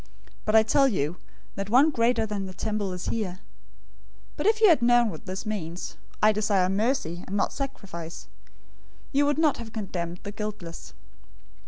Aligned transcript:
012:006 0.01 0.09
But 0.45 0.55
I 0.55 0.63
tell 0.63 0.87
you 0.87 1.17
that 1.53 1.69
one 1.69 1.91
greater 1.91 2.25
than 2.25 2.47
the 2.47 2.55
temple 2.55 2.91
is 2.91 3.09
here. 3.09 3.33
012:007 3.35 3.39
But 4.35 4.45
if 4.47 4.59
you 4.59 4.69
had 4.69 4.81
known 4.81 5.11
what 5.11 5.27
this 5.27 5.45
means, 5.45 5.95
'I 6.23 6.31
desire 6.31 6.69
mercy, 6.69 7.23
and 7.27 7.37
not 7.37 7.53
sacrifice,'{Hosea 7.53 8.25
6:6} 8.25 8.27
you 9.11 9.25
would 9.27 9.37
not 9.37 9.57
have 9.57 9.71
condemned 9.71 10.19
the 10.23 10.31
guiltless. 10.31 10.95